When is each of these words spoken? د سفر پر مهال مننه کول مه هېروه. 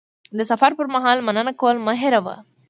د 0.37 0.39
سفر 0.51 0.71
پر 0.77 0.87
مهال 0.95 1.17
مننه 1.27 1.51
کول 1.61 1.75
مه 1.85 1.93
هېروه. 2.01 2.35